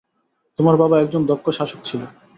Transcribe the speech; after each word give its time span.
তোমার 0.59 0.75
বাবা 0.77 0.95
একজন 0.99 1.21
দক্ষ 1.25 1.45
শাসক 1.57 1.79
ছিল। 1.83 2.01